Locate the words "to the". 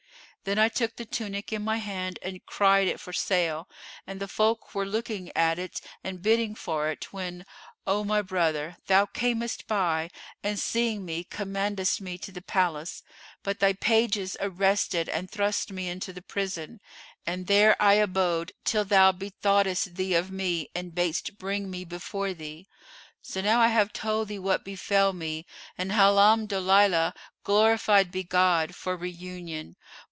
12.17-12.41